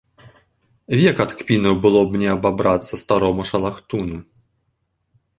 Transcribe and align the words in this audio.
Век 0.99 1.17
ад 1.25 1.31
кпінаў 1.41 1.75
было 1.83 2.01
б 2.13 2.21
не 2.21 2.29
абабрацца 2.35 2.99
старому 3.03 3.45
шалахтуну. 3.51 4.17